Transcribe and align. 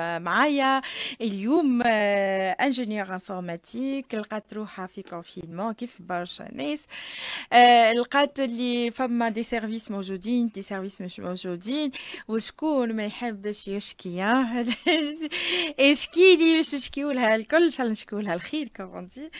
معايا. 0.00 0.82
اليوم 1.20 1.82
انجينيور 1.82 3.14
انفورماتيك 3.14 4.14
لقات 4.14 4.54
روحها 4.54 4.86
في 4.86 5.02
كونفينمون 5.02 5.72
كيف 5.72 6.02
برشا 6.02 6.48
ناس. 6.52 6.86
لقات 8.00 8.40
اللي 8.40 8.90
فما 8.90 9.28
دي 9.28 9.42
سيرفيس 9.42 9.90
موجودين 9.90 10.48
دي 10.48 10.62
سيرفيس 10.62 11.00
مش 11.00 11.20
موجودين. 11.20 11.90
وشكون 12.28 12.92
ما 12.92 13.06
يحبش 13.06 13.68
يشكي 13.68 14.22
اشكي 15.80 16.36
لي 16.36 16.56
باش 16.56 16.74
نشكيو 16.74 17.10
لها 17.10 17.34
الكل 17.34 17.64
إن 17.64 17.70
شاء 17.70 17.80
الله 17.80 17.92
نشكيو 17.92 18.18
لها 18.18 18.34
الخير 18.34 18.68
كوموندي 18.76 19.30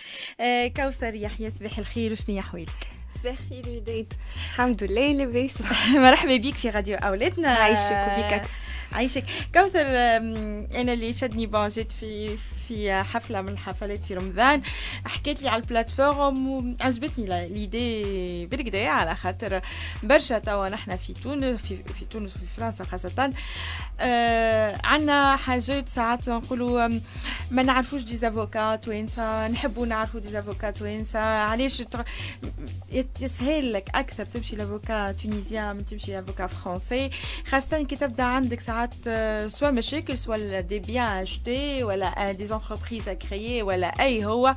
كوثر 0.77 1.15
يحيى 1.15 1.51
صباح 1.51 1.79
الخير 1.79 2.13
وشنو 2.13 2.39
احوالك 2.39 2.87
صباح 3.21 3.35
الخير 3.41 3.69
وديت 3.77 4.13
الحمد 4.35 4.85
لله 4.85 5.13
لاباس. 5.13 5.55
مرحبا 6.05 6.37
بك 6.37 6.55
في 6.55 6.71
راديو 6.71 6.97
أولادنا. 6.97 7.49
عايشك 7.49 8.09
وبيك 8.13 8.43
عايشك. 8.93 9.25
كوثر 9.55 9.87
أنا 9.87 10.93
اللي 10.93 11.13
شدني 11.13 11.47
بون 11.47 11.69
جيت 11.69 11.93
في 11.93 12.39
في 12.69 13.03
حفلة 13.03 13.41
من 13.43 13.49
الحفلات 13.49 14.05
في 14.05 14.15
رمضان. 14.15 14.63
حكيت 15.07 15.43
لي 15.43 15.49
على 15.49 15.63
البلاتفورم 15.63 16.49
وعجبتني 16.49 17.49
ليدي 17.49 18.47
بالكدا 18.47 18.89
على 18.89 19.15
خاطر 19.15 19.61
برشا 20.03 20.39
توا 20.39 20.69
نحن 20.69 20.97
في 20.97 21.13
تونس 21.13 21.57
في, 21.57 21.77
في 21.77 22.05
تونس 22.05 22.37
وفي 22.37 22.47
فرنسا 22.57 22.85
خاصة. 22.85 23.33
آه 24.01 24.81
عندنا 24.85 25.37
حاجات 25.37 25.89
ساعات 25.89 26.29
نقولوا 26.29 26.89
ما 27.51 27.63
نعرفوش 27.63 28.03
دي 28.03 28.17
زافوكا 28.17 28.77
توانسه 28.77 29.49
نحبوا 29.49 29.87
نعرفوا 29.87 30.21
دي 30.21 30.29
زافوكا 30.29 30.71
توانسه 30.71 31.21
علاش 31.21 31.83
يسهل 33.21 33.73
لك 33.73 33.91
أكثر 33.95 34.25
تمشي 34.25 34.57
لافوكا 34.57 35.13
تونيزيان 35.13 35.77
من 35.77 35.87
تمشي 35.87 36.13
لافوكا 36.13 36.47
فرونسي 36.47 37.11
خاصة 37.49 37.83
كي 37.83 37.97
تبدأ 37.97 38.23
عندك 38.23 38.61
ساعات 38.61 38.95
سوا 39.51 39.71
مشاكل 39.71 40.19
سوا 40.19 40.61
دي 40.61 40.79
بيان 40.79 41.07
اشتي 41.07 41.85
ولا 41.85 42.33
دي 42.33 42.47
زونتربريز 42.56 43.10
كريي 43.10 43.62
ولا 43.62 43.88
اي 43.88 44.26
هو 44.26 44.56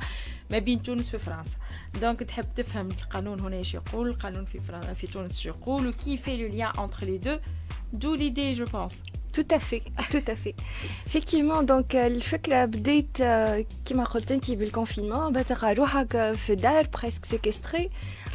ما 0.51 0.59
بين 0.59 0.83
تونس 0.83 1.15
وفرنسا 1.15 1.57
دونك 2.01 2.19
تحب 2.23 2.45
تفهم 2.55 2.87
القانون 2.87 3.39
هنا 3.39 3.55
ايش 3.55 3.73
يقول 3.73 4.07
القانون 4.09 4.45
في 4.45 4.59
فرنسا 4.59 4.93
في 4.93 5.07
تونس 5.07 5.31
ايش 5.31 5.45
يقول 5.45 5.87
وكي 5.87 6.17
في 6.17 6.37
لو 6.37 6.47
ليان 6.47 6.71
انتر 6.79 7.05
لي 7.05 7.17
دو 7.17 7.39
دو 7.93 8.15
ليدي 8.15 8.53
جو 8.53 8.65
بونس 8.65 9.03
Tout 9.35 9.51
à 9.51 9.59
fait, 9.59 9.83
tout 10.11 10.27
à 10.33 10.35
fait. 10.37 10.55
Effectivement, 11.07 11.61
donc 11.61 11.95
الفكرة 11.95 12.65
بديت 12.65 13.17
كما 13.85 14.03
قلت 14.03 14.31
انت 14.31 14.51
بالconfinement 14.51 15.31
بتلقى 15.31 15.73
روحك 15.73 16.33
في 16.37 16.49
الدار 16.49 16.83
presque 16.85 17.35
séquestré 17.35 17.89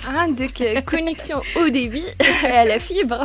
عندك 0.06 0.84
connexion 0.90 1.38
au 1.56 1.70
débit 1.70 2.04
et 2.44 2.46
à 2.46 2.64
la 2.64 2.78
fibre 2.78 3.24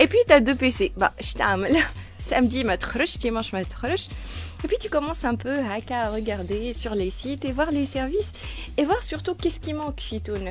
et 0.00 0.06
puis 0.06 0.18
tu 0.26 0.32
as 0.32 0.40
deux 0.40 0.54
PC. 0.54 0.92
Bah, 0.96 1.12
je 1.20 1.34
تعمل 1.34 1.76
samedi 2.19 2.63
ma 2.63 2.77
truche, 2.77 3.17
dimanche 3.17 3.53
ma. 3.53 3.61
Et 3.61 4.67
puis 4.67 4.77
tu 4.79 4.89
commences 4.89 5.25
un 5.25 5.35
peu 5.35 5.57
à 5.59 6.09
regarder 6.09 6.73
sur 6.73 6.93
les 6.93 7.09
sites 7.09 7.45
et 7.45 7.51
voir 7.51 7.71
les 7.71 7.85
services 7.85 8.31
et 8.77 8.85
voir 8.85 9.01
surtout 9.01 9.33
qu'est-ce 9.33 9.59
qui 9.59 9.73
manque 9.73 9.99
chez 9.99 10.19
mhm. 10.19 10.43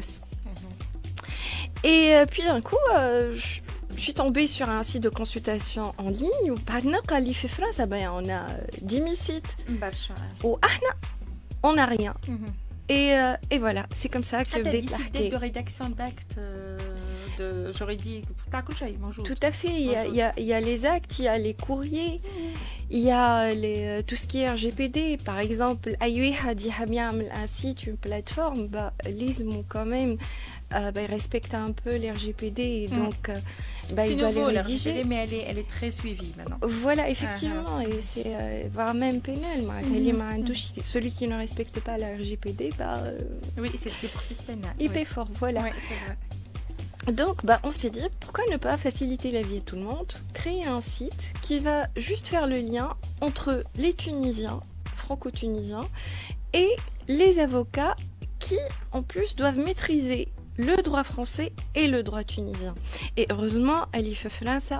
Et 1.85 2.17
euh, 2.17 2.25
puis 2.29 2.43
d'un 2.43 2.61
coup, 2.61 2.77
euh, 2.97 3.35
je, 3.35 4.01
suis 4.01 4.15
tombée 4.15 4.47
sur 4.47 4.69
un 4.69 4.83
site 4.83 5.03
de 5.03 5.09
consultation 5.09 5.95
en 5.99 6.09
ligne 6.09 6.51
où 6.51 6.55
par 6.55 6.77
exemple, 6.77 7.15
France, 7.49 7.81
on 7.81 8.29
a 8.29 8.33
euh, 8.33 8.59
10 8.83 8.97
000 8.97 9.09
sites. 9.15 9.57
Ou 10.45 10.59
on 11.63 11.75
n'a 11.75 11.87
rien. 11.87 12.15
Mhm. 12.27 12.53
Et, 12.91 13.59
voilà, 13.59 13.87
c'est 13.95 14.09
comme 14.09 14.25
ça 14.25 14.45
que 14.45 14.51
ah, 14.55 14.63
des 14.63 14.83
sites 14.83 15.31
de 15.31 15.37
rédaction 15.37 15.91
d'actes 15.91 16.39
de 17.39 17.73
juridique, 17.73 18.25
Tout 19.25 19.43
à 19.43 19.51
fait, 19.51 19.69
il 19.85 19.91
y, 19.93 19.97
a, 19.97 20.07
il, 20.07 20.15
y 20.15 20.23
a, 20.23 20.33
il 20.37 20.45
y, 20.45 20.53
a, 20.53 20.61
les 20.61 20.87
actes, 20.87 21.19
il 21.19 21.25
y 21.25 21.29
a 21.29 21.39
les 21.39 21.55
courriers, 21.55 22.21
il 22.91 23.01
y 23.01 23.11
a 23.11 23.55
les, 23.55 24.03
tout 24.07 24.17
ce 24.17 24.27
qui 24.27 24.41
est 24.41 24.51
RGPD. 24.51 25.19
Par 25.25 25.39
exemple, 25.39 25.95
Ayuha 26.01 26.55
dit 26.55 26.71
un 26.79 27.47
site, 27.47 27.87
une 27.87 27.97
plateforme, 27.97 28.67
bah, 28.67 28.93
l'ISM 29.07 29.63
quand 29.69 29.87
même 29.87 30.17
euh, 30.75 30.93
bah, 30.93 31.01
il 31.03 31.07
respecte 31.07 31.55
un 31.55 31.73
peu 31.73 31.97
l'RGPD 31.97 32.63
et 32.63 32.89
donc 32.89 33.31
euh, 33.31 33.35
bah, 33.95 34.07
il 34.07 34.19
doit 34.19 34.31
les 34.31 34.59
rédiger. 34.59 35.03
mais 35.05 35.17
elle 35.25 35.33
est, 35.33 35.45
elle 35.49 35.59
est 35.59 35.69
très 35.69 35.91
suivie 35.91 36.35
maintenant. 36.37 36.59
Voilà, 36.61 37.09
effectivement, 37.09 37.79
uh 37.79 37.85
-huh. 37.85 37.97
et 37.97 38.01
c'est 38.03 38.23
euh, 38.27 38.69
voire 38.75 38.93
même 38.93 39.21
pénal. 39.23 39.59
Mm 39.63 40.45
-hmm. 40.45 40.83
Celui 40.83 41.11
qui 41.17 41.27
ne 41.27 41.37
respecte 41.45 41.81
pas 41.81 41.97
la 41.97 42.09
RGPD, 42.21 42.63
bah, 42.79 43.01
oui, 43.63 43.71
c'est 43.81 43.95
des 44.03 44.09
poursuites 44.15 44.45
pénales. 44.51 44.77
Il 44.79 44.89
oui. 44.89 44.95
paie 44.95 45.07
fort, 45.15 45.31
voilà. 45.43 45.61
Oui, 45.65 45.71
vrai. 46.05 46.17
Donc, 47.07 47.45
bah, 47.45 47.61
on 47.63 47.71
s'est 47.71 47.91
dit, 47.91 48.07
pourquoi 48.21 48.45
ne 48.51 48.57
pas 48.57 48.77
faciliter 48.77 49.31
la 49.31 49.43
vie 49.43 49.61
de 49.61 49.65
tout 49.65 49.77
le 49.77 49.83
monde 49.83 50.13
Créer 50.35 50.65
un 50.67 50.81
site 50.81 51.33
qui 51.41 51.59
va 51.59 51.87
juste 51.97 52.27
faire 52.27 52.47
le 52.47 52.59
lien 52.59 52.97
entre 53.21 53.65
les 53.77 53.95
Tunisiens, 53.95 54.61
franco-tunisiens, 54.95 55.89
et 56.53 56.69
les 57.07 57.39
avocats 57.39 57.97
qui, 58.39 58.59
en 58.93 59.03
plus, 59.03 59.37
doivent 59.37 59.59
maîtriser 59.59 60.29
le 60.59 60.83
droit 60.83 61.05
français 61.05 61.53
et 61.75 61.87
le 61.87 62.03
droit 62.03 62.25
tunisien. 62.25 62.75
Et 63.17 63.27
heureusement, 63.31 63.87
à 63.93 64.01
l'IFE 64.01 64.27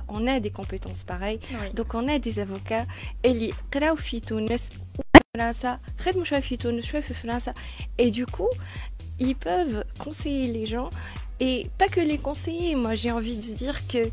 on 0.09 0.27
a 0.27 0.39
des 0.39 0.51
compétences 0.51 1.05
pareilles. 1.05 1.39
Oui. 1.51 1.73
Donc, 1.73 1.95
on 1.95 2.07
a 2.07 2.19
des 2.19 2.39
avocats. 2.39 2.85
Et 3.23 3.31
du 8.11 8.25
coup, 8.25 8.49
ils 9.19 9.35
peuvent 9.35 9.85
conseiller 9.97 10.51
les 10.51 10.65
gens. 10.65 10.89
Et 11.39 11.69
pas 11.77 11.87
que 11.87 12.01
les 12.01 12.17
conseiller, 12.17 12.75
moi 12.75 12.95
j'ai 12.95 13.11
envie 13.11 13.37
de 13.37 13.53
dire 13.55 13.87
que 13.87 14.09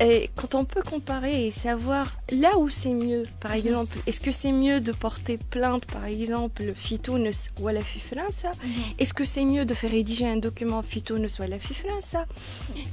et 0.00 0.30
quand 0.34 0.54
on 0.56 0.64
peut 0.64 0.82
comparer 0.82 1.46
et 1.46 1.50
savoir 1.52 2.16
là 2.30 2.58
où 2.58 2.68
c'est 2.68 2.92
mieux, 2.92 3.22
par 3.40 3.52
exemple, 3.52 3.98
est-ce 4.06 4.20
que 4.20 4.32
c'est 4.32 4.50
mieux 4.50 4.80
de 4.80 4.90
porter 4.90 5.38
plainte, 5.38 5.86
par 5.86 6.06
exemple, 6.06 6.72
Fitounes 6.74 7.30
ou 7.60 7.68
à 7.68 7.72
la 7.72 7.82
FIFRANSA 7.82 8.50
mm 8.50 8.54
-hmm. 8.54 8.94
Est-ce 9.00 9.14
que 9.14 9.24
c'est 9.24 9.44
mieux 9.44 9.64
de 9.64 9.74
faire 9.74 9.92
rédiger 9.92 10.26
un 10.26 10.38
document 10.48 10.82
Fitounes 10.82 11.28
ou 11.38 11.42
à 11.42 11.46
la 11.46 11.58
FIFRANSA 11.58 12.26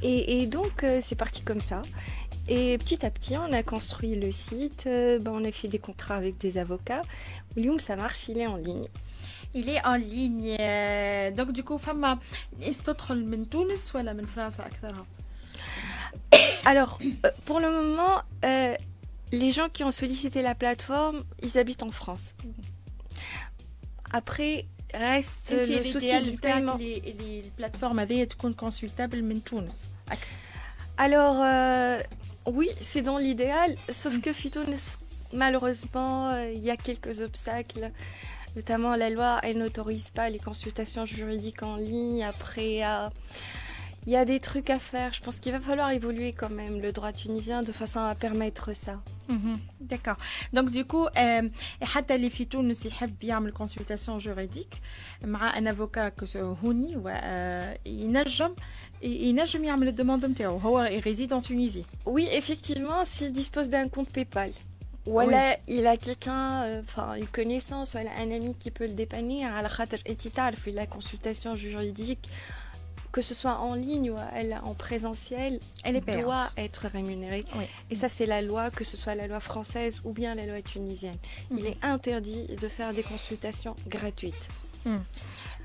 et, 0.03 0.19
et 0.41 0.47
donc, 0.47 0.75
euh, 0.83 0.99
c'est 1.05 1.19
parti 1.25 1.41
comme 1.41 1.61
ça. 1.61 1.81
Et 2.47 2.77
petit 2.83 3.05
à 3.07 3.09
petit, 3.11 3.35
on 3.37 3.51
a 3.59 3.63
construit 3.63 4.15
le 4.25 4.31
site, 4.31 4.85
euh, 4.87 5.19
ben, 5.23 5.31
on 5.39 5.43
a 5.49 5.51
fait 5.51 5.67
des 5.75 5.81
contrats 5.87 6.17
avec 6.23 6.35
des 6.45 6.53
avocats. 6.57 7.03
William, 7.55 7.79
ça 7.79 7.95
marche, 7.95 8.21
il 8.31 8.37
est 8.43 8.47
en 8.47 8.57
ligne. 8.67 8.87
Il 9.53 9.69
est 9.69 9.83
en 9.85 9.95
ligne. 9.95 10.55
Euh, 10.59 11.31
donc, 11.31 11.51
du 11.51 11.63
coup, 11.63 11.77
femme, 11.77 12.19
est-ce 12.61 12.83
que 12.83 12.91
tu 12.91 13.11
es 13.11 13.45
Tunis 13.45 13.93
ou 13.93 13.97
de 13.97 14.25
France 14.25 14.57
alors, 16.65 16.99
euh, 17.25 17.31
pour 17.45 17.59
le 17.59 17.71
moment, 17.71 18.21
euh, 18.45 18.75
les 19.31 19.51
gens 19.51 19.69
qui 19.69 19.83
ont 19.83 19.91
sollicité 19.91 20.41
la 20.41 20.55
plateforme, 20.55 21.23
ils 21.41 21.57
habitent 21.57 21.83
en 21.83 21.91
France. 21.91 22.33
Après, 24.11 24.65
reste 24.93 25.51
le 25.51 25.83
souci 25.83 26.21
du 26.23 26.37
paiement. 26.37 26.75
Les, 26.77 27.01
les 27.01 27.51
plateformes 27.55 27.99
avaient 27.99 28.19
été 28.19 28.35
consultables 28.57 29.17
en 29.17 29.39
Tunis. 29.39 29.89
Alors, 30.97 31.37
euh, 31.41 32.01
oui, 32.47 32.69
c'est 32.81 33.01
dans 33.01 33.17
l'idéal, 33.17 33.75
sauf 33.91 34.19
que 34.19 34.33
Fitounes, 34.33 34.75
malheureusement, 35.33 36.35
il 36.43 36.63
y 36.63 36.71
a 36.71 36.77
quelques 36.77 37.21
obstacles. 37.21 37.91
Notamment, 38.56 38.94
la 38.96 39.10
loi, 39.10 39.40
elle 39.42 39.58
n'autorise 39.58 40.10
pas 40.10 40.30
les 40.30 40.38
consultations 40.38 41.06
juridiques 41.06 41.62
en 41.62 41.76
ligne. 41.76 42.22
Après, 42.24 42.74
il 44.06 44.12
y 44.12 44.16
a 44.16 44.24
des 44.24 44.38
trucs 44.38 44.70
à 44.70 44.78
faire. 44.78 45.12
Je 45.12 45.20
pense 45.22 45.36
qu'il 45.40 45.52
va 45.52 45.60
falloir 45.60 45.90
évoluer 45.90 46.32
quand 46.32 46.50
même 46.50 46.80
le 46.80 46.92
droit 46.92 47.12
tunisien 47.12 47.62
de 47.62 47.72
façon 47.72 48.00
à 48.00 48.14
permettre 48.14 48.74
ça. 48.74 49.00
D'accord. 49.80 50.16
Donc 50.52 50.70
du 50.70 50.84
coup, 50.84 51.06
حتى 51.82 52.14
اللي 52.14 52.30
في 52.30 52.44
تونس 52.44 52.86
يحب 52.86 53.24
يعمل 53.24 53.52
consultation 53.54 54.18
juridique 54.18 54.76
مع 55.22 55.52
un 55.52 55.66
avocat 55.66 56.10
que 56.10 56.36
هوني 56.36 57.02
ينجم 57.86 58.54
ينجم 59.02 59.64
يعمل 59.64 59.88
الدوموند 59.88 60.26
نتاعو 60.26 60.58
هو 60.58 60.80
ريزيد 60.80 61.34
en 61.34 61.40
Tunisie. 61.40 61.86
Oui, 62.06 62.28
effectivement, 62.32 63.04
s'il 63.04 63.32
dispose 63.32 63.70
d'un 63.70 63.88
compte 63.88 64.10
PayPal. 64.10 64.50
Oui. 65.05 65.33
il 65.67 65.87
a 65.87 65.97
quelqu'un, 65.97 66.79
enfin 66.81 67.15
une 67.15 67.27
connaissance, 67.27 67.93
voilà, 67.93 68.11
un 68.19 68.31
ami 68.31 68.55
qui 68.55 68.69
peut 68.71 68.85
le 68.85 68.93
dépanner. 68.93 69.45
Khater 69.75 69.97
et 70.05 70.71
la 70.71 70.85
consultation 70.85 71.55
juridique 71.55 72.29
que 73.11 73.21
ce 73.21 73.33
soit 73.33 73.57
en 73.57 73.73
ligne 73.73 74.11
ou 74.11 74.15
en 74.63 74.73
présentiel, 74.75 75.59
elle 75.83 75.95
est 75.95 76.21
doit 76.21 76.51
être 76.57 76.87
rémunérée. 76.87 77.45
Oui. 77.55 77.65
Et 77.89 77.95
ça, 77.95 78.09
c'est 78.09 78.25
la 78.25 78.41
loi, 78.41 78.69
que 78.69 78.83
ce 78.83 78.97
soit 78.97 79.15
la 79.15 79.27
loi 79.27 79.39
française 79.39 80.01
ou 80.03 80.11
bien 80.11 80.35
la 80.35 80.45
loi 80.45 80.61
tunisienne. 80.61 81.17
Il 81.51 81.65
est 81.65 81.77
interdit 81.81 82.47
de 82.47 82.67
faire 82.67 82.93
des 82.93 83.03
consultations 83.03 83.75
gratuites. 83.87 84.49
Mm. 84.84 84.98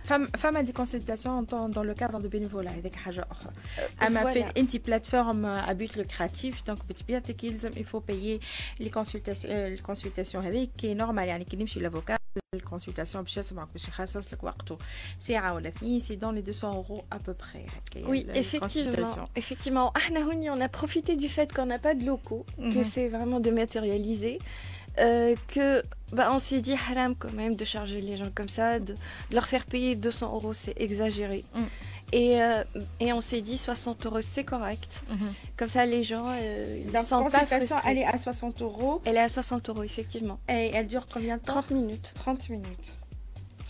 Femme, 0.03 0.27
femme 0.37 0.55
a 0.55 0.63
des 0.63 0.73
consultations 0.73 1.43
dans, 1.43 1.69
dans 1.69 1.83
le 1.83 1.93
cadre 1.93 2.19
de 2.19 2.27
bénévolat 2.27 2.71
avec 2.71 2.95
Haja 3.05 3.27
Elle 4.01 4.13
m'a 4.13 4.25
fait 4.31 4.45
une 4.57 4.65
petite 4.65 4.83
plateforme 4.83 5.45
à 5.45 5.73
but 5.75 5.95
lucratif 5.97 6.63
donc 6.63 6.79
il 7.77 7.85
faut 7.85 8.01
payer 8.01 8.39
les 8.79 8.89
consultations 8.89 9.49
euh, 9.51 9.69
les 9.69 9.77
consultations 9.89 10.39
avec 10.39 10.75
qui 10.77 10.87
est 10.91 10.95
normal 10.95 11.27
يعني 11.27 11.45
كي 11.45 11.57
نمشي 11.57 11.79
l'avocat 11.79 12.17
الكونسلتاسيون 12.53 13.23
باش 13.23 13.37
يسمعك 13.37 13.67
باش 13.73 13.87
يخصص 13.87 14.33
لك 14.33 14.43
وقته 14.43 14.77
ساعه 15.19 15.53
ولا 15.53 15.69
اثنين 15.69 15.99
سي 15.99 16.15
دون 16.15 16.35
لي 16.35 16.41
200 16.41 16.73
euros 16.73 17.03
à 17.11 17.19
peu 17.19 17.33
près 17.33 17.65
oui 18.07 18.25
effectivement 18.33 19.29
effectivement 19.39 19.91
احنا 19.97 20.19
هوني 20.19 20.51
on 20.51 20.61
a 20.61 20.69
profité 20.69 21.15
du 21.15 21.29
fait 21.29 21.53
qu'on 21.53 21.65
n'a 21.65 21.79
pas 21.79 21.93
de 21.93 22.05
locaux 22.05 22.45
mm 22.57 22.63
-hmm. 22.63 22.73
que 22.73 22.83
c'est 22.83 23.09
vraiment 23.09 23.39
dématérialisé 23.39 24.39
euh, 24.98 25.34
que 25.48 25.82
bah, 26.12 26.30
on 26.32 26.38
s'est 26.38 26.60
dit 26.60 26.74
haram 26.74 27.14
quand 27.16 27.32
même 27.32 27.56
de 27.56 27.64
charger 27.64 28.00
les 28.00 28.16
gens 28.16 28.30
comme 28.34 28.48
ça, 28.48 28.78
de, 28.78 28.94
leur 29.32 29.46
faire 29.46 29.66
payer 29.66 29.96
200 29.96 30.32
euros, 30.32 30.54
c'est 30.54 30.80
exagéré. 30.80 31.44
Mm. 31.54 31.62
Et, 32.12 32.42
euh, 32.42 32.62
et, 33.00 33.12
on 33.12 33.20
s'est 33.20 33.40
dit 33.40 33.58
60 33.58 34.06
euros, 34.06 34.20
c'est 34.22 34.44
correct. 34.44 35.02
Mm-hmm. 35.10 35.56
Comme 35.56 35.68
ça, 35.68 35.84
les 35.84 36.04
gens 36.04 36.26
euh, 36.28 36.82
La 36.92 37.02
consultation, 37.02 37.76
elle 37.84 37.98
est 37.98 38.04
à 38.04 38.18
60 38.18 38.62
euros. 38.62 39.00
Elle 39.04 39.16
est 39.16 39.20
à 39.20 39.28
60 39.28 39.68
euros, 39.70 39.82
effectivement. 39.82 40.38
Et 40.48 40.70
elle 40.74 40.86
dure 40.86 41.06
combien 41.12 41.38
de 41.38 41.42
temps 41.42 41.54
30 41.54 41.70
minutes. 41.72 42.12
30 42.14 42.50
minutes. 42.50 42.94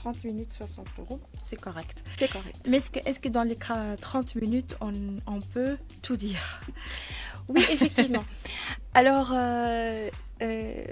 30 0.04 0.24
minutes, 0.24 0.52
60 0.52 0.86
euros, 0.98 1.18
c'est 1.42 1.58
correct. 1.58 2.04
C'est 2.18 2.30
correct. 2.30 2.56
Mais 2.68 2.76
est-ce 2.76 2.90
que, 2.90 2.98
est 2.98 3.18
que 3.18 3.30
dans 3.30 3.42
les 3.42 3.56
cas 3.56 3.96
30 3.98 4.34
minutes, 4.34 4.76
on, 4.82 4.92
on 5.26 5.40
peut 5.40 5.78
tout 6.02 6.18
dire? 6.18 6.60
Oui, 7.48 7.64
effectivement. 7.70 8.24
Alors, 8.94 9.30
euh, 9.32 10.10
euh, 10.42 10.84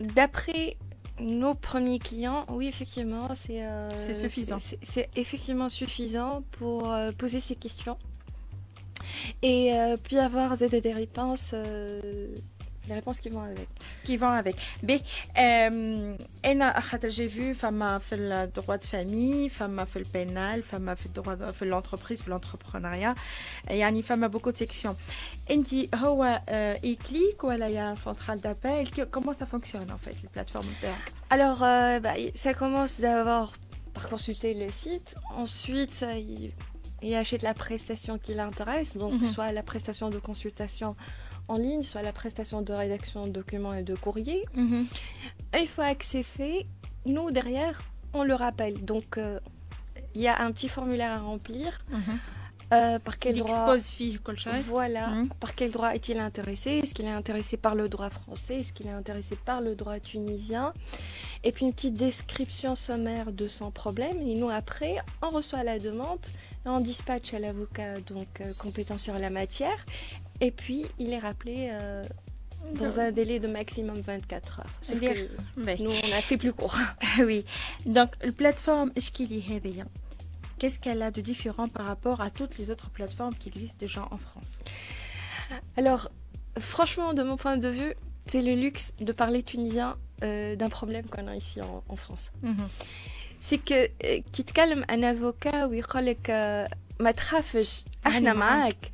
d'après 0.00 0.76
nos 1.20 1.54
premiers 1.54 1.98
clients, 1.98 2.46
oui, 2.48 2.68
effectivement, 2.68 3.34
c'est 3.34 3.64
euh, 3.64 3.88
suffisant. 4.14 4.58
C'est 4.60 5.10
effectivement 5.16 5.68
suffisant 5.68 6.42
pour 6.52 6.94
poser 7.16 7.40
ces 7.40 7.56
questions 7.56 7.98
et 9.42 9.72
puis 10.02 10.18
avoir 10.18 10.56
des 10.56 10.92
réponses 10.92 11.54
les 12.87 12.95
réponses 12.95 13.19
qui 13.19 13.29
vont 13.29 13.41
avec. 13.41 13.67
Qui 14.03 14.17
vont 14.17 14.29
avec. 14.29 14.55
Mais, 14.83 15.01
j'ai 17.09 17.27
vu 17.27 17.55
femme 17.55 17.99
fait 18.01 18.17
le 18.17 18.47
droit 18.47 18.77
de 18.77 18.85
famille, 18.85 19.49
femme 19.49 19.85
fait 19.87 19.99
le 19.99 20.05
pénal, 20.05 20.63
femme 20.63 20.93
fait 20.97 21.09
le 21.09 21.21
droit 21.21 21.35
de 21.35 21.65
l'entreprise, 21.65 22.25
l'entrepreneuriat. 22.27 23.15
Il 23.69 23.77
y 23.77 23.83
a 23.83 23.89
une 23.89 24.03
femme 24.03 24.27
beaucoup 24.27 24.51
de 24.51 24.57
sections. 24.57 24.95
انت 25.51 25.95
هو 25.95 26.41
clique 27.03 27.43
ou 27.43 27.51
il 27.51 27.71
y 27.71 27.77
a 27.77 27.87
un 27.87 27.95
central 27.95 28.39
d'appel 28.39 28.87
comment 29.11 29.33
ça 29.33 29.45
fonctionne 29.45 29.89
en 29.91 29.97
fait 29.97 30.15
les 30.21 30.29
plateformes 30.29 30.73
alors 31.29 31.63
euh, 31.63 31.99
bah, 31.99 32.13
ça 32.33 32.53
commence 32.53 32.99
d'abord 32.99 33.49
par 33.93 34.07
consulter 34.09 34.53
le 34.53 34.69
site 34.71 35.15
ensuite 35.43 36.05
il, 36.15 36.51
il 37.01 37.13
achète 37.15 37.41
la 37.41 37.53
prestation 37.53 38.17
qui 38.23 38.33
l'intéresse 38.33 38.95
donc 38.97 39.13
mhm. 39.13 39.27
soit 39.33 39.51
la 39.51 39.63
prestation 39.63 40.09
de 40.09 40.19
consultation 40.19 40.95
en 41.48 41.56
ligne, 41.56 41.82
soit 41.82 42.02
la 42.02 42.12
prestation 42.12 42.62
de 42.62 42.72
rédaction 42.72 43.26
de 43.26 43.32
documents 43.32 43.74
et 43.74 43.82
de 43.82 43.94
courriers. 43.94 44.44
Mhm. 44.54 44.86
Une 45.58 45.66
fois 45.66 45.94
que 45.94 46.04
c'est 46.04 46.22
fait, 46.22 46.66
nous, 47.06 47.30
derrière, 47.30 47.82
on 48.12 48.22
le 48.22 48.34
rappelle. 48.34 48.84
Donc, 48.84 49.18
euh, 49.18 49.40
il 50.14 50.22
y 50.22 50.28
a 50.28 50.40
un 50.42 50.52
petit 50.52 50.68
formulaire 50.68 51.12
à 51.12 51.18
remplir. 51.18 51.80
Mhm. 51.90 52.18
Euh, 52.70 52.98
par 52.98 53.18
quel 53.18 53.34
droit 53.38 53.48
Voilà. 54.66 55.08
Mhm. 55.08 55.28
Par 55.40 55.54
quel 55.54 55.70
droit 55.70 55.94
est-il 55.94 56.18
intéressé? 56.18 56.72
Est-ce 56.72 56.92
qu'il 56.92 57.06
est 57.06 57.10
intéressé 57.10 57.56
par 57.56 57.74
le 57.74 57.88
droit 57.88 58.10
français? 58.10 58.60
Est-ce 58.60 58.74
qu'il 58.74 58.86
est 58.86 58.92
intéressé 58.92 59.36
par 59.36 59.62
le 59.62 59.74
droit 59.74 59.98
tunisien? 60.00 60.74
Et 61.44 61.52
puis 61.52 61.64
une 61.64 61.72
petite 61.72 61.94
description 61.94 62.74
sommaire 62.76 63.32
de 63.32 63.48
son 63.48 63.70
problème. 63.70 64.20
Et 64.20 64.34
nous 64.34 64.50
après, 64.50 64.96
on 65.22 65.30
reçoit 65.30 65.62
la 65.62 65.78
demande 65.78 66.26
et 66.66 66.68
on 66.68 66.80
dispatche 66.80 67.32
à 67.32 67.38
l'avocat 67.38 68.00
donc 68.00 68.42
euh, 68.42 68.52
compétent 68.58 68.98
sur 68.98 69.14
la 69.14 69.30
matière. 69.30 69.86
Et 70.40 70.50
puis, 70.50 70.86
il 70.98 71.12
est 71.12 71.18
rappelé 71.18 71.68
euh, 71.70 72.04
dans 72.74 73.00
un 73.00 73.10
délai 73.10 73.40
de 73.40 73.48
maximum 73.48 74.00
24 74.00 74.60
heures. 74.60 74.66
Sauf 74.82 75.00
que 75.00 75.28
nous, 75.56 75.90
on 75.90 76.16
a 76.16 76.20
fait 76.20 76.36
plus 76.36 76.52
court. 76.52 76.78
oui. 77.20 77.44
Donc, 77.86 78.10
la 78.22 78.32
plateforme 78.32 78.92
qu'est-ce 80.58 80.78
qu'elle 80.78 81.02
a 81.02 81.10
de 81.10 81.20
différent 81.20 81.68
par 81.68 81.86
rapport 81.86 82.20
à 82.20 82.30
toutes 82.30 82.58
les 82.58 82.70
autres 82.70 82.90
plateformes 82.90 83.34
qui 83.34 83.48
existent 83.48 83.78
déjà 83.78 84.06
en 84.10 84.18
France? 84.18 84.58
Alors, 85.76 86.10
franchement, 86.58 87.14
de 87.14 87.22
mon 87.22 87.36
point 87.36 87.56
de 87.56 87.68
vue, 87.68 87.94
c'est 88.26 88.42
le 88.42 88.54
luxe 88.54 88.92
de 89.00 89.12
parler 89.12 89.42
tunisien 89.42 89.96
euh, 90.22 90.56
d'un 90.56 90.68
problème 90.68 91.06
qu'on 91.06 91.26
a 91.28 91.36
ici 91.36 91.60
en, 91.62 91.96
France. 91.96 92.32
Mhm. 92.42 92.68
C'est 93.40 93.58
que, 93.58 93.88
euh, 94.04 94.20
qui 94.32 94.44
te 94.44 94.52
calme 94.52 94.84
un 94.88 95.02
avocat, 95.02 95.68
ou 95.68 95.74
il 95.74 95.82
ما 97.00 97.10
تخافش 97.10 97.84
إحنا 98.06 98.32
معاك. 98.32 98.92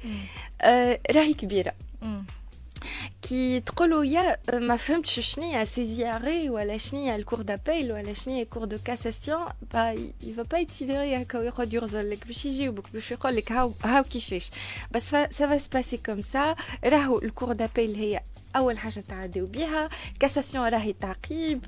آه 0.62 1.00
راهي 1.10 1.34
كبيرة. 1.34 1.72
كي 3.22 3.60
تقولوا 3.60 4.04
يا 4.04 4.36
ما 4.52 4.76
فهمتش 4.76 5.20
شنيا 5.20 5.64
سيزياري 5.64 6.50
ولا 6.50 6.78
شنيا 6.78 7.16
الكور 7.16 7.42
دابيل 7.42 7.92
ولا 7.92 8.12
شنيا 8.12 8.42
الكور 8.42 8.64
دو 8.64 8.78
كاساسيون 8.84 9.46
با 9.74 10.10
يفا 10.22 10.42
با 10.42 10.58
يتسيدري 10.58 11.22
هكا 11.22 11.38
ويقعد 11.38 11.72
يغزل 11.72 12.10
لك 12.10 12.26
باش 12.26 12.44
يجاوبك 12.44 12.92
باش 12.92 13.10
يقول 13.10 13.36
لك 13.36 13.52
هاو 13.52 13.72
هاو 13.84 14.02
كيفاش 14.02 14.50
بس 14.90 15.10
سا 15.10 15.26
فا 15.26 15.58
سباسي 15.58 15.96
كوم 15.96 16.20
سا 16.20 16.54
راهو 16.84 17.18
الكور 17.18 17.52
دابيل 17.52 17.94
هي 17.94 18.20
اول 18.56 18.78
حاجة 18.78 19.04
تعديو 19.08 19.46
بها 19.46 19.88
كاساسيون 20.20 20.68
راهي 20.68 20.92
تعقيب. 20.92 21.64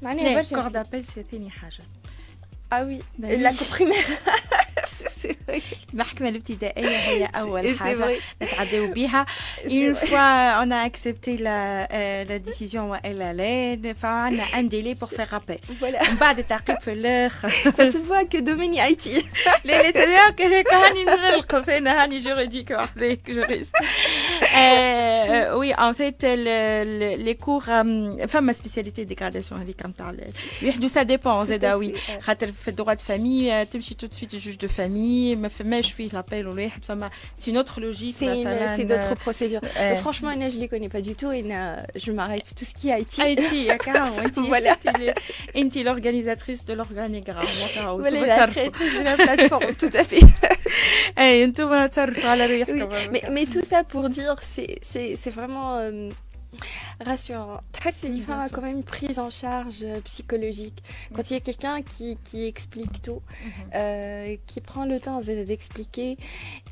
سمعني 0.00 0.34
برشا. 0.34 0.56
الكور 0.56 0.70
دابيل 0.70 1.04
سي 1.04 1.24
ثاني 1.30 1.50
حاجة. 1.50 1.84
آه 2.72 2.84
وي 2.84 3.02
لا 3.18 3.54
بريمير 3.72 4.04
المحكمه 5.93 6.29
الابتدائيه 6.29 6.87
هي 6.87 7.25
اول 7.25 7.77
حاجه 7.77 8.17
نتعداو 8.41 8.93
بها 8.93 9.25
اون 9.65 9.93
فوا 9.93 10.49
اون 10.49 10.73
اكسبتي 10.73 11.35
لا 11.35 12.23
لا 12.23 12.37
ديسيزيون 12.37 12.83
والا 12.83 13.33
لا 13.33 13.93
فعندنا 13.93 14.43
ان 14.43 14.69
ديلي 14.69 14.93
بور 14.93 15.09
فيغ 15.09 15.33
رابيل 15.33 15.59
من 15.81 16.15
بعد 16.21 16.39
التعقيب 16.39 16.79
في 16.81 16.93
الاخر 16.93 17.49
سا 17.77 17.91
سو 17.91 18.03
فوا 18.03 18.23
كو 18.23 18.39
دوميني 18.39 18.85
اي 18.85 18.95
تي 18.95 19.25
لا 19.65 19.83
لا 19.83 19.91
تدير 19.91 20.47
هيك 20.47 20.73
هاني 20.73 21.03
نلقف 21.03 21.69
انا 21.69 22.03
هاني 22.03 22.19
جوريديك 22.19 22.71
وحدك 22.71 23.19
جوريست 23.31 23.75
وي 25.53 25.73
ان 25.73 25.93
فيت 25.93 26.25
لي 26.25 27.33
كور 27.33 27.61
فما 28.27 28.53
سبيسياليتي 28.53 29.03
ديغراداسيون 29.03 29.61
هذيك 29.61 29.85
نتاع 29.85 30.15
يحدو 30.61 30.87
سا 30.87 31.03
ديبون 31.03 31.45
زادا 31.45 31.75
وي 31.75 31.93
خاطر 32.21 32.51
في 32.51 32.67
الدغوا 32.67 32.93
دو 32.93 33.03
فامي 33.03 33.65
تمشي 33.65 33.95
تو 33.95 34.07
سويت 34.11 34.35
جوج 34.35 34.55
دو 34.55 34.67
فامي 34.67 35.20
c'est 37.36 37.50
une 37.50 37.58
autre 37.58 37.80
logique. 37.80 38.16
C'est 38.18 38.84
d'autres 38.84 39.14
procédures. 39.16 39.60
Euh, 39.78 39.94
franchement, 39.96 40.32
je 40.32 40.56
ne 40.56 40.60
les 40.60 40.68
connais 40.68 40.88
pas 40.88 41.00
du 41.00 41.14
tout. 41.14 41.30
Et 41.32 41.44
je 41.96 42.12
m'arrête 42.12 42.54
tout 42.56 42.64
ce 42.64 42.74
qui 42.74 42.90
est 42.90 43.00
IT. 43.00 43.18
IT, 43.18 43.68
voilà. 44.46 44.76
Inti, 45.54 45.82
l'organisatrice 45.82 46.64
de 46.64 46.74
l'organigramme. 46.74 47.44
Voilà, 47.98 48.26
la 48.26 48.46
créatrice 48.46 48.94
de 48.98 49.04
la 49.04 49.16
plateforme, 49.16 49.74
tout 49.78 49.90
à 49.92 50.04
fait. 50.04 50.20
mais, 53.10 53.22
mais 53.30 53.44
tout 53.46 53.62
ça 53.68 53.84
pour 53.84 54.08
dire, 54.08 54.36
c'est 54.40 55.30
vraiment... 55.30 55.76
Euh, 55.78 56.10
rassurant. 57.00 57.60
Très 57.72 57.92
c'est 57.92 58.08
il 58.08 58.30
a 58.30 58.48
quand 58.48 58.62
même 58.62 58.78
une 58.78 58.84
prise 58.84 59.18
en 59.18 59.30
charge 59.30 59.82
euh, 59.82 60.00
psychologique. 60.00 60.82
Quand 61.14 61.30
il 61.30 61.34
y 61.34 61.36
a 61.36 61.40
quelqu'un 61.40 61.82
qui, 61.82 62.18
qui, 62.24 62.46
explique 62.46 63.02
tout, 63.02 63.22
mhm. 63.44 63.50
euh, 63.74 64.36
qui 64.46 64.60
prend 64.60 64.84
le 64.84 65.00
temps 65.00 65.20
d'expliquer 65.20 66.16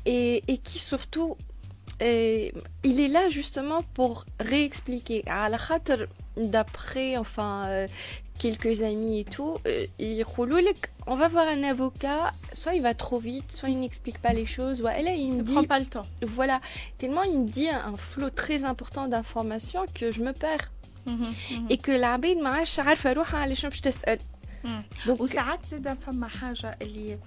et, 0.05 0.43
et, 0.47 0.57
qui 0.57 0.79
surtout, 0.79 1.37
euh, 2.01 2.49
il 2.83 2.99
est 2.99 3.07
là 3.07 3.29
justement 3.29 3.83
pour 3.93 4.25
réexpliquer. 4.39 5.23
À 5.27 5.49
la 5.49 5.57
d'après, 6.37 7.17
enfin, 7.17 7.87
quelques 8.41 8.81
amis 8.81 9.19
et 9.19 9.23
tout, 9.23 9.59
euh, 9.67 9.85
ils 9.99 10.25
on 11.05 11.15
va 11.15 11.27
voir 11.27 11.47
un 11.47 11.63
avocat, 11.63 12.33
soit 12.53 12.73
il 12.73 12.81
va 12.81 12.95
trop 12.95 13.19
vite, 13.19 13.51
soit 13.51 13.69
il 13.69 13.79
n'explique 13.79 14.19
pas 14.19 14.33
les 14.33 14.47
choses, 14.47 14.83
et 14.97 15.03
là 15.03 15.11
il 15.13 15.33
me 15.37 15.43
dit... 15.43 15.53
prend 15.53 15.63
pas 15.63 15.79
le 15.79 15.85
temps. 15.85 16.07
Voilà, 16.23 16.59
tellement 16.97 17.21
il 17.21 17.37
me 17.39 17.47
dit 17.47 17.69
un 17.69 17.95
flot 17.95 18.31
très 18.31 18.63
important 18.63 19.07
d'informations 19.07 19.85
que 19.93 20.11
je 20.11 20.21
me 20.21 20.33
perds. 20.33 20.71
Mhm, 21.05 21.17
mhm. 21.51 21.67
Et 21.69 21.77
que 21.77 21.91
l'abid 21.91 22.39
m'a 22.39 22.65
باش 24.63 25.19
وساعات 25.19 25.65
زاد 25.65 25.99
فما 25.99 26.27
حاجة 26.27 26.77
اللي 26.81 27.19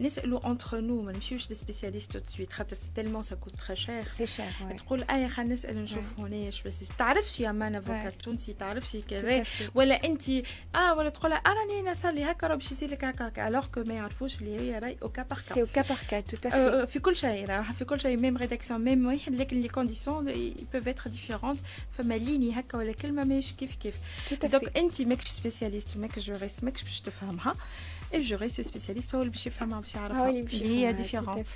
نسالوا 0.00 0.50
انتر 0.50 0.80
نو 0.80 1.02
ما 1.02 1.12
نمشيوش 1.12 1.50
للسبيسياليست 1.50 2.16
تو 2.16 2.30
سويت 2.30 2.52
خاطر 2.52 2.76
سي 2.76 2.90
تيلمون 2.94 3.22
سا 3.22 3.34
كوت 3.34 3.52
تري 3.66 3.76
شير 3.76 4.08
سي 4.08 4.26
شير 4.26 4.44
تقول 4.76 5.04
اي 5.10 5.28
خلينا 5.28 5.54
نسال 5.54 5.82
نشوف 5.82 6.04
هناش 6.18 6.62
بس 6.62 6.92
تعرفش 6.98 7.40
يا 7.40 7.52
مان 7.52 7.74
افوكات 7.74 8.22
تونسي 8.22 8.52
تعرفش 8.52 8.96
كذا 8.96 9.44
ولا 9.74 10.04
انت 10.04 10.28
آه 10.74 10.94
ولا 10.96 11.08
تقول 11.08 11.32
أنا 11.32 11.94
صار 11.94 12.12
لي 12.12 12.24
هكا 12.24 12.46
راه 12.46 12.54
باش 12.54 12.72
يصير 12.72 12.90
لك 12.90 13.04
هكا 13.04 13.48
الوغ 13.48 13.66
كو 13.66 13.82
ما 13.82 13.94
يعرفوش 13.94 14.40
اللي 14.40 14.56
هي 14.56 14.78
راي 14.78 14.96
أو 15.02 15.08
كا 15.08 15.22
بار 15.22 15.38
كا 15.38 15.54
سي 15.54 15.60
أو 15.60 15.66
كا 15.74 15.82
كا 16.10 16.20
تو 16.20 16.50
في 16.50 16.86
في 16.86 16.98
كل 16.98 17.16
شيء 17.16 17.46
راه 17.46 17.62
في 17.62 17.84
كل 17.84 18.00
شيء 18.00 18.16
ميم 18.16 18.36
ريداكسيون 18.36 18.80
ميم 18.80 19.06
واحد 19.06 19.34
لكن 19.34 19.60
لي 19.60 19.68
كونديسيون 19.68 20.24
بيف 20.72 20.88
اتر 20.88 21.10
ديفيرونت 21.10 21.60
فما 21.90 22.14
ليني 22.14 22.60
هكا 22.60 22.78
ولا 22.78 22.92
كلمه 22.92 23.24
ماهيش 23.24 23.52
كيف 23.52 23.74
كيف 23.74 23.94
دونك 24.42 24.78
انت 24.78 25.02
ماكش 25.02 25.28
سبيسياليست 25.28 25.96
ماكش 25.96 26.19
جوريست 26.20 26.64
ماكش 26.64 26.82
باش 26.82 27.00
تفهمها 27.00 27.54
reste 28.12 28.64
spécialiste. 28.64 29.14
هو 29.14 29.20
اللي 29.20 29.30
باش 29.30 29.46
يفهمها 29.46 29.80
باش 29.80 29.94
يعرفها 29.94 30.30
اللي 30.30 30.86
هي 30.86 30.92
ديفيرونت 30.92 31.48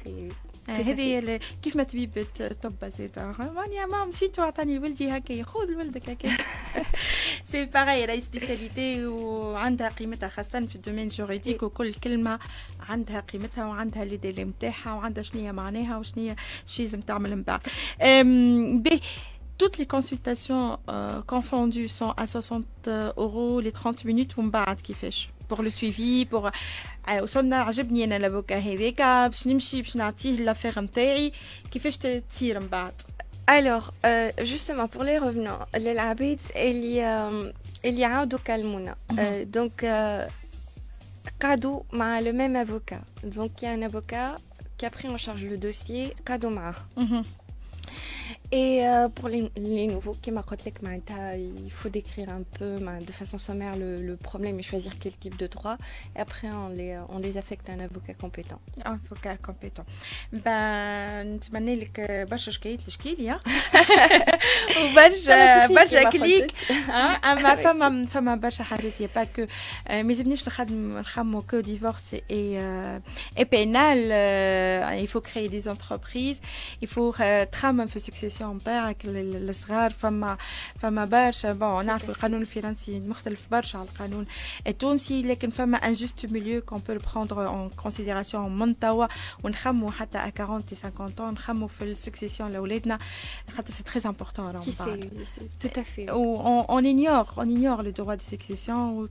هذه 0.69 1.41
كيف 1.63 1.77
ما 1.77 1.83
تبي 1.83 2.27
طب 2.63 2.75
زيد 2.99 3.19
راني 3.19 3.87
ما 3.87 4.05
مشيت 4.05 4.39
وعطاني 4.39 4.79
لولدي 4.79 5.11
هكا 5.11 5.43
خذ 5.43 5.67
لولدك 5.71 6.11
هكا 6.11 6.29
سي 7.45 7.65
باغي 7.65 8.05
راهي 8.05 8.21
سبيسياليتي 8.21 9.07
وعندها 9.07 9.89
قيمتها 9.89 10.29
خاصة 10.29 10.67
في 10.67 10.75
الدومين 10.75 11.09
جوريديك 11.09 11.63
وكل 11.63 11.95
كلمة 11.95 12.39
عندها 12.81 13.21
قيمتها 13.21 13.67
وعندها 13.67 14.05
لي 14.05 14.17
ديلي 14.17 14.45
نتاعها 14.45 14.93
وعندها 14.93 15.23
شنو 15.23 15.41
هي 15.41 15.53
معناها 15.53 15.99
وشنو 15.99 16.23
هي 16.23 16.37
شي 16.67 16.83
لازم 16.83 17.01
تعمل 17.01 17.37
من 17.37 17.43
بعد 17.43 17.61
toutes 19.58 19.78
les 19.78 19.86
consultations 19.86 20.80
euh, 20.90 21.22
confondues 21.28 21.90
sont 21.90 22.12
à 22.18 22.26
60 22.28 22.66
euros 23.18 23.60
les 23.60 23.72
30 23.72 24.06
minutes 24.06 24.38
ومن 24.38 24.52
بعد 24.52 24.80
كيفاش 24.82 25.30
pour 25.50 25.62
le 25.62 25.70
suivi 25.70 26.26
pour 26.26 26.52
وصلنا 27.22 27.62
عجبني 27.62 28.04
انا 28.04 28.20
لافوكا 28.20 28.58
هذاك 28.58 29.02
باش 29.02 29.48
نمشي 29.48 29.82
باش 29.82 29.96
نعطيه 29.98 30.32
لافير 30.32 30.80
نتاعي 30.80 31.32
كيفاش 31.72 31.98
تصير 31.98 32.60
من 32.60 32.68
بعد 32.68 32.94
Alors, 33.50 33.96
euh, 34.06 34.32
justement, 34.44 34.88
pour 34.88 35.04
les 35.04 35.18
revenants, 35.18 35.62
les 35.74 35.96
l'habit, 35.96 36.38
il 36.56 36.86
y 36.86 37.02
a, 37.02 37.32
il 37.84 37.96
y 37.98 38.04
a 38.04 38.20
un 38.20 38.28
calmona. 38.50 38.92
Mm 38.92 39.16
-hmm. 39.16 39.20
euh, 39.20 39.46
donc, 39.58 39.76
cadeau 41.40 41.78
euh, 41.94 42.22
le 42.28 42.32
même 42.42 42.56
avocat. 42.56 43.02
Donc, 43.24 43.52
il 43.60 43.66
y 43.66 43.68
a 43.68 43.72
un 43.72 43.82
avocat 43.82 44.30
qui 44.78 44.86
a 44.86 44.92
pris 44.98 45.08
en 45.16 45.18
charge 45.26 45.44
le 45.54 45.58
dossier, 45.58 46.04
cadeau 46.28 46.52
mar. 46.60 46.76
Mm 48.44 48.44
-hmm. 48.44 48.50
Et 48.52 48.88
euh, 48.88 49.10
pour 49.10 49.30
les, 49.30 49.52
les 49.58 49.88
nouveaux, 49.88 50.18
il 50.26 51.72
faut 51.72 51.90
décrire 51.90 52.30
un 52.30 52.44
peu 52.58 52.80
de 53.08 53.12
façon 53.12 53.38
sommaire 53.38 53.76
le, 53.76 54.02
le, 54.02 54.16
problème 54.18 54.60
et 54.60 54.64
choisir 54.64 54.92
quel 55.00 55.16
type 55.24 55.38
de 55.38 55.48
droit. 55.48 55.78
Et 56.16 56.20
après, 56.20 56.50
on 56.50 56.70
les, 56.70 57.00
on 57.10 57.20
les 57.20 57.38
affecte 57.38 57.70
à 57.70 57.74
un 57.74 57.80
avocat 57.80 58.16
compétent. 58.24 58.60
Un 58.86 59.00
avocat 59.06 59.38
compétent. 59.38 59.86
Ben, 60.34 61.30
نتمنى 61.36 61.76
لك 61.76 62.02
برشا 62.32 62.52
شكايات 62.52 62.88
لشكيلي 62.88 63.40
وبرشا 64.82 65.68
برشا 65.68 66.10
كليك 66.10 66.52
اما 67.26 67.56
فما 67.56 68.06
فما 68.06 68.36
برشا 68.36 68.64
حاجات 68.64 69.02
يا 69.02 69.10
با 69.16 69.24
كو 69.24 69.46
ما 69.90 70.00
يلزمنيش 70.00 70.48
نخدم 70.48 70.98
نخمو 70.98 71.42
كو 71.42 71.60
ديفورس 71.60 72.14
اي 72.32 72.60
اي 73.38 73.44
بينال 73.44 74.10
il 75.06 75.08
faut 75.08 75.22
créer 75.22 75.50
des 75.50 75.68
entreprises 75.68 76.42
il 76.84 76.88
faut 76.88 77.22
تخمم 77.52 77.88
في 77.88 78.00
سكسيسيون 78.00 78.56
نتاعك 78.56 78.98
الصغار 79.06 79.92
فما 79.92 80.38
فما 80.80 81.06
برشا 81.06 81.54
بون 81.54 81.86
نعرف 81.86 82.10
القانون 82.10 82.42
الفرنسي 82.42 83.00
مختلف 83.00 83.42
برشا 83.52 83.80
على 83.80 83.88
القانون 83.88 84.26
التونسي 84.68 85.22
لكن 85.22 85.50
فما 85.50 85.78
ان 85.78 85.94
جوست 85.94 86.26
ميليو 86.26 86.62
كون 86.62 86.82
بو 86.88 86.98
بروندر 87.14 87.48
اون 87.48 87.70
كونسيديراسيون 87.70 88.60
من 88.60 88.80
توا 88.80 89.08
ونخمو 89.44 89.92
حتى 89.92 90.18
ا 90.18 90.32
40 90.40 90.64
50 91.00 91.32
نخمو 91.34 91.68
في 91.68 91.84
السكسيسيون 91.84 92.52
لاولادنا 92.52 93.00
خاطر 93.58 93.74
سي 93.74 93.84
تري 93.84 94.02
qui 94.61 94.73
sait, 94.73 94.99
tout 95.59 95.69
euh, 95.77 95.81
à 95.81 95.85
fait. 95.85 96.11
On, 96.11 96.65
on, 96.69 96.79
ignore, 96.81 97.35
on 97.37 97.49
ignore 97.49 97.83
le 97.83 97.93
droit 97.93 98.17
de 98.17 98.23
succession. 98.23 99.07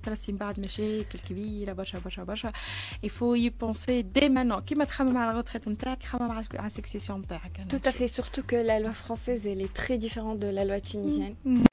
Il 3.04 3.10
faut 3.10 3.36
y 3.36 3.50
penser 3.50 4.04
dès 4.04 4.30
maintenant. 4.30 4.62
Qui 4.62 4.76
m'a 4.76 4.86
à 4.86 5.14
la 5.14 5.34
retraite, 5.34 5.66
la 5.66 6.70
succession. 6.70 7.22
Tout 7.70 7.82
à 7.86 7.92
fait, 7.92 8.08
surtout 8.08 8.44
que 8.44 8.56
la 8.56 8.80
loi 8.80 8.92
française, 8.92 9.48
elle 9.48 9.62
est 9.62 9.74
très 9.74 9.98
différente 9.98 10.40
de 10.40 10.48
la 10.48 10.66
loi 10.66 10.80
tunisienne. 10.80 11.36
Mm 11.46 11.58
-hmm. 11.58 11.66